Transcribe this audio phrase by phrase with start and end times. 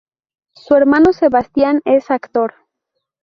[0.55, 2.53] Su hermano Sebastian es actor.